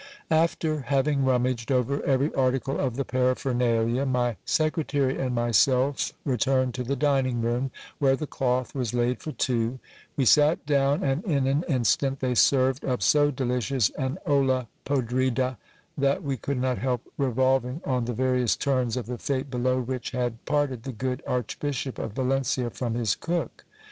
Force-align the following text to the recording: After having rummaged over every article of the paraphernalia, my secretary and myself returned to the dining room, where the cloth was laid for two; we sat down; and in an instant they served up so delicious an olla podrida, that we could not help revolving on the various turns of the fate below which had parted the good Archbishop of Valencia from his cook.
After 0.31 0.79
having 0.79 1.23
rummaged 1.25 1.71
over 1.71 2.01
every 2.03 2.33
article 2.33 2.79
of 2.79 2.95
the 2.95 3.05
paraphernalia, 3.05 4.03
my 4.03 4.35
secretary 4.45 5.19
and 5.19 5.35
myself 5.35 6.11
returned 6.25 6.73
to 6.73 6.83
the 6.83 6.95
dining 6.95 7.39
room, 7.39 7.69
where 7.99 8.15
the 8.15 8.25
cloth 8.25 8.73
was 8.73 8.95
laid 8.95 9.19
for 9.21 9.31
two; 9.31 9.77
we 10.17 10.25
sat 10.25 10.65
down; 10.65 11.03
and 11.03 11.23
in 11.23 11.45
an 11.45 11.63
instant 11.69 12.19
they 12.19 12.33
served 12.33 12.83
up 12.83 13.03
so 13.03 13.29
delicious 13.29 13.91
an 13.91 14.17
olla 14.25 14.67
podrida, 14.85 15.57
that 15.95 16.23
we 16.23 16.35
could 16.35 16.57
not 16.59 16.79
help 16.79 17.03
revolving 17.19 17.79
on 17.85 18.05
the 18.05 18.13
various 18.13 18.55
turns 18.55 18.97
of 18.97 19.05
the 19.05 19.19
fate 19.19 19.51
below 19.51 19.79
which 19.79 20.09
had 20.09 20.43
parted 20.45 20.81
the 20.81 20.91
good 20.91 21.21
Archbishop 21.27 21.99
of 21.99 22.13
Valencia 22.13 22.71
from 22.71 22.95
his 22.95 23.13
cook. 23.13 23.65